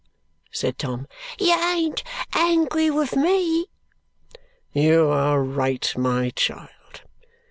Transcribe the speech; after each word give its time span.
said 0.51 0.79
Tom. 0.79 1.07
"You 1.39 1.53
ain't 1.53 2.01
angry 2.33 2.89
with 2.89 3.15
ME." 3.15 3.67
"You 4.73 5.09
are 5.11 5.43
right, 5.43 5.93
my 5.95 6.31
child. 6.31 7.03